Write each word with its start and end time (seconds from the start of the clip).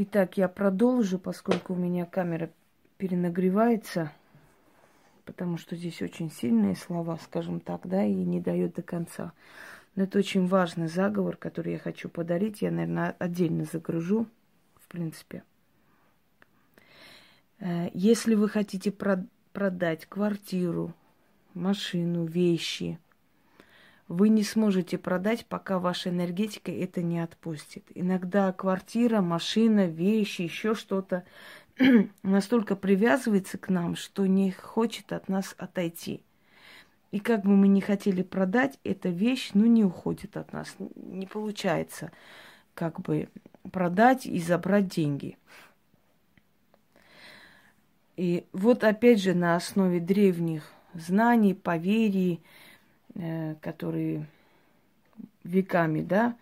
Итак, 0.00 0.36
я 0.36 0.48
продолжу, 0.48 1.18
поскольку 1.18 1.72
у 1.72 1.76
меня 1.76 2.06
камера 2.06 2.52
перенагревается, 2.98 4.12
потому 5.24 5.58
что 5.58 5.74
здесь 5.74 6.00
очень 6.02 6.30
сильные 6.30 6.76
слова, 6.76 7.18
скажем 7.20 7.58
так, 7.58 7.80
да, 7.88 8.04
и 8.04 8.14
не 8.14 8.38
дает 8.40 8.74
до 8.74 8.82
конца. 8.82 9.32
Но 9.96 10.04
это 10.04 10.20
очень 10.20 10.46
важный 10.46 10.86
заговор, 10.86 11.36
который 11.36 11.72
я 11.72 11.78
хочу 11.80 12.08
подарить. 12.08 12.62
Я, 12.62 12.70
наверное, 12.70 13.16
отдельно 13.18 13.64
загружу, 13.64 14.28
в 14.76 14.86
принципе. 14.86 15.42
Э, 17.58 17.90
если 17.92 18.36
вы 18.36 18.48
хотите 18.48 18.94
продать 19.52 20.06
квартиру, 20.06 20.94
машину, 21.54 22.24
вещи– 22.24 23.00
вы 24.08 24.30
не 24.30 24.42
сможете 24.42 24.96
продать, 24.96 25.44
пока 25.46 25.78
ваша 25.78 26.08
энергетика 26.08 26.72
это 26.72 27.02
не 27.02 27.20
отпустит. 27.20 27.84
Иногда 27.94 28.52
квартира, 28.52 29.20
машина, 29.20 29.86
вещи, 29.86 30.42
еще 30.42 30.74
что-то 30.74 31.24
настолько 32.22 32.74
привязывается 32.74 33.58
к 33.58 33.68
нам, 33.68 33.96
что 33.96 34.26
не 34.26 34.50
хочет 34.50 35.12
от 35.12 35.28
нас 35.28 35.54
отойти. 35.58 36.22
И 37.10 37.20
как 37.20 37.42
бы 37.42 37.50
мы 37.50 37.68
ни 37.68 37.80
хотели 37.80 38.22
продать, 38.22 38.78
эта 38.84 39.08
вещь, 39.08 39.50
ну, 39.54 39.66
не 39.66 39.84
уходит 39.84 40.36
от 40.36 40.52
нас. 40.52 40.74
Не 40.96 41.26
получается 41.26 42.10
как 42.74 43.00
бы 43.00 43.28
продать 43.72 44.24
и 44.26 44.38
забрать 44.38 44.88
деньги. 44.88 45.36
И 48.16 48.46
вот 48.52 48.84
опять 48.84 49.20
же 49.20 49.34
на 49.34 49.56
основе 49.56 50.00
древних 50.00 50.72
знаний, 50.94 51.54
поверий, 51.54 52.42
которые 53.60 54.26
веками, 55.44 56.02
да, 56.02 56.36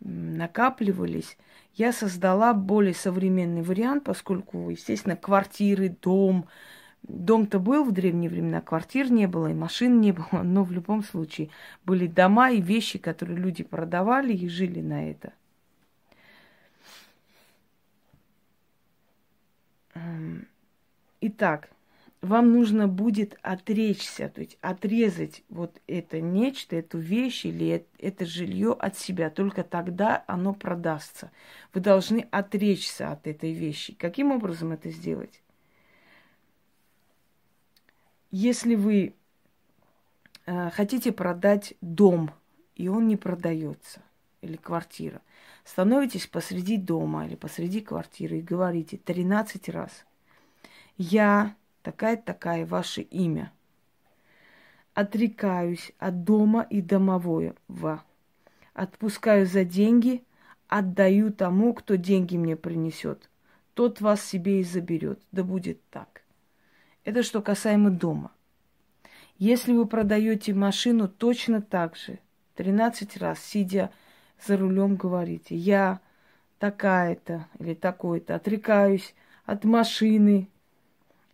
накапливались, 0.00 1.36
я 1.74 1.92
создала 1.92 2.52
более 2.52 2.94
современный 2.94 3.62
вариант, 3.62 4.04
поскольку, 4.04 4.70
естественно, 4.70 5.16
квартиры, 5.16 5.96
дом, 6.02 6.46
дом-то 7.02 7.58
был 7.58 7.84
в 7.84 7.92
древние 7.92 8.30
времена, 8.30 8.60
квартир 8.60 9.10
не 9.10 9.26
было 9.26 9.50
и 9.50 9.54
машин 9.54 10.00
не 10.00 10.12
было, 10.12 10.26
но 10.42 10.64
в 10.64 10.72
любом 10.72 11.02
случае 11.02 11.50
были 11.84 12.06
дома 12.06 12.50
и 12.50 12.60
вещи, 12.60 12.98
которые 12.98 13.38
люди 13.38 13.62
продавали 13.62 14.32
и 14.32 14.48
жили 14.48 14.80
на 14.80 15.10
это. 15.10 15.32
Итак, 21.20 21.68
вам 22.22 22.52
нужно 22.52 22.86
будет 22.86 23.38
отречься, 23.42 24.28
то 24.28 24.42
есть 24.42 24.58
отрезать 24.60 25.42
вот 25.48 25.80
это 25.86 26.20
нечто, 26.20 26.76
эту 26.76 26.98
вещь 26.98 27.46
или 27.46 27.86
это 27.98 28.26
жилье 28.26 28.72
от 28.72 28.98
себя. 28.98 29.30
Только 29.30 29.64
тогда 29.64 30.22
оно 30.26 30.52
продастся. 30.52 31.30
Вы 31.72 31.80
должны 31.80 32.28
отречься 32.30 33.10
от 33.10 33.26
этой 33.26 33.52
вещи. 33.52 33.94
Каким 33.94 34.32
образом 34.32 34.72
это 34.72 34.90
сделать? 34.90 35.42
Если 38.30 38.74
вы 38.74 39.14
э, 40.46 40.70
хотите 40.70 41.12
продать 41.12 41.74
дом, 41.80 42.30
и 42.76 42.88
он 42.88 43.08
не 43.08 43.16
продается, 43.16 44.02
или 44.42 44.56
квартира, 44.56 45.22
становитесь 45.64 46.26
посреди 46.26 46.76
дома 46.76 47.26
или 47.26 47.34
посреди 47.34 47.80
квартиры 47.80 48.38
и 48.38 48.42
говорите 48.42 48.98
13 48.98 49.68
раз. 49.70 50.04
Я 50.96 51.56
такая-такая 51.82 52.66
ваше 52.66 53.02
имя. 53.02 53.52
Отрекаюсь 54.94 55.92
от 55.98 56.24
дома 56.24 56.66
и 56.68 56.80
домового. 56.82 58.04
Отпускаю 58.74 59.46
за 59.46 59.64
деньги, 59.64 60.24
отдаю 60.68 61.32
тому, 61.32 61.74
кто 61.74 61.96
деньги 61.96 62.36
мне 62.36 62.56
принесет. 62.56 63.30
Тот 63.74 64.00
вас 64.00 64.24
себе 64.24 64.60
и 64.60 64.64
заберет. 64.64 65.20
Да 65.32 65.44
будет 65.44 65.80
так. 65.90 66.22
Это 67.04 67.22
что 67.22 67.40
касаемо 67.40 67.90
дома. 67.90 68.32
Если 69.38 69.72
вы 69.72 69.86
продаете 69.86 70.52
машину, 70.52 71.08
точно 71.08 71.62
так 71.62 71.96
же. 71.96 72.18
13 72.56 73.16
раз, 73.16 73.38
сидя 73.38 73.90
за 74.46 74.58
рулем, 74.58 74.96
говорите, 74.96 75.56
я 75.56 76.00
такая-то 76.58 77.46
или 77.58 77.72
такой-то, 77.72 78.34
отрекаюсь 78.34 79.14
от 79.46 79.64
машины, 79.64 80.48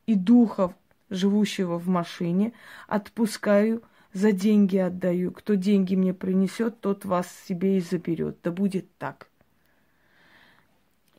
и 0.07 0.15
духов, 0.15 0.73
живущего 1.11 1.79
в 1.79 1.89
машине, 1.89 2.53
отпускаю, 2.89 3.83
за 4.13 4.33
деньги 4.33 4.77
отдаю. 4.79 5.31
Кто 5.31 5.55
деньги 5.55 5.95
мне 5.95 6.15
принесет, 6.15 6.81
тот 6.81 7.05
вас 7.05 7.29
себе 7.47 7.79
и 7.79 7.81
заберет. 7.81 8.39
Да 8.43 8.51
будет 8.51 8.87
так. 8.99 9.29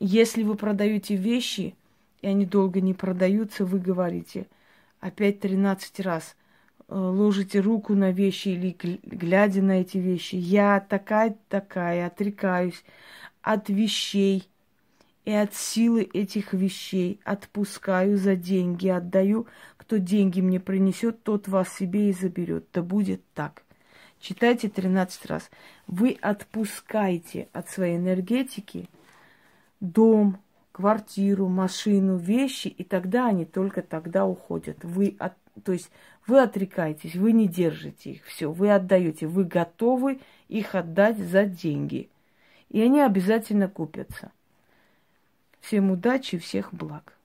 Если 0.00 0.42
вы 0.42 0.56
продаете 0.56 1.16
вещи, 1.16 1.74
и 2.20 2.26
они 2.26 2.44
долго 2.44 2.80
не 2.80 2.94
продаются, 2.94 3.64
вы 3.64 3.78
говорите 3.78 4.46
опять 5.00 5.40
13 5.40 6.00
раз, 6.00 6.36
э, 6.88 6.94
ложите 6.94 7.60
руку 7.60 7.94
на 7.94 8.10
вещи 8.10 8.48
или 8.48 8.76
глядя 9.02 9.62
на 9.62 9.80
эти 9.80 9.98
вещи. 9.98 10.36
Я 10.36 10.80
такая-такая, 10.80 12.06
отрекаюсь 12.06 12.84
от 13.42 13.68
вещей, 13.68 14.48
и 15.28 15.32
от 15.34 15.54
силы 15.54 16.04
этих 16.04 16.54
вещей 16.54 17.20
отпускаю 17.22 18.16
за 18.16 18.34
деньги, 18.34 18.88
отдаю. 18.88 19.46
Кто 19.76 19.98
деньги 19.98 20.40
мне 20.40 20.58
принесет, 20.58 21.22
тот 21.22 21.48
вас 21.48 21.68
себе 21.70 22.08
и 22.08 22.14
заберет. 22.14 22.68
Да 22.72 22.80
будет 22.80 23.20
так. 23.34 23.62
Читайте 24.20 24.70
13 24.70 25.26
раз. 25.26 25.50
Вы 25.86 26.16
отпускаете 26.22 27.48
от 27.52 27.68
своей 27.68 27.98
энергетики 27.98 28.88
дом, 29.80 30.38
квартиру, 30.72 31.46
машину, 31.46 32.16
вещи, 32.16 32.68
и 32.68 32.82
тогда 32.82 33.26
они 33.26 33.44
только 33.44 33.82
тогда 33.82 34.24
уходят. 34.24 34.82
Вы 34.82 35.14
от, 35.18 35.34
то 35.62 35.72
есть 35.72 35.90
вы 36.26 36.40
отрекаетесь, 36.40 37.16
вы 37.16 37.32
не 37.32 37.48
держите 37.48 38.12
их, 38.12 38.24
все, 38.24 38.50
вы 38.50 38.70
отдаете, 38.70 39.26
вы 39.26 39.44
готовы 39.44 40.20
их 40.48 40.74
отдать 40.74 41.18
за 41.18 41.44
деньги. 41.44 42.08
И 42.70 42.80
они 42.80 43.02
обязательно 43.02 43.68
купятся. 43.68 44.32
Всем 45.60 45.90
удачи, 45.90 46.38
всех 46.38 46.72
благ. 46.72 47.17